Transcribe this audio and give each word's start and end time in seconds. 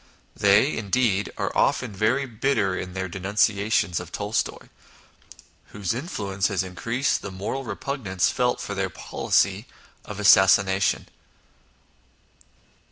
They, 0.35 0.75
indeed, 0.77 1.31
are 1.37 1.55
often 1.55 1.93
very 1.93 2.25
bitter 2.25 2.75
in 2.75 2.93
their 2.93 3.07
denunciations 3.07 3.99
of 3.99 4.11
Tolstoy, 4.11 4.69
whose 5.73 5.93
influence 5.93 6.47
has 6.47 6.63
increased 6.63 7.21
the 7.21 7.29
moral 7.29 7.63
repugnance 7.63 8.31
felt 8.31 8.59
for 8.59 8.73
their 8.73 8.89
policy 8.89 9.67
of 10.03 10.19
assassination. 10.19 11.05